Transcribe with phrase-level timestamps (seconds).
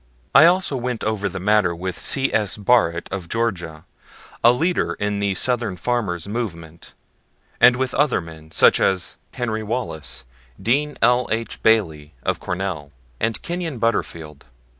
[0.33, 2.33] I also went over the matter with C.
[2.33, 2.57] S.
[2.57, 3.85] Barrett, of Georgia,
[4.43, 6.95] a leader in the Southern farmers' movement,
[7.59, 10.25] and with other men, such as Henry Wallace,
[10.59, 11.27] Dean L.
[11.31, 11.61] H.
[11.61, 14.45] Bailey, of Cornell, and Kenyon Butterfield.